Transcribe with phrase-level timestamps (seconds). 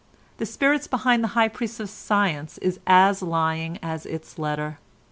[0.39, 4.79] The spirit behind the High Priests of Science is as lying as its letter.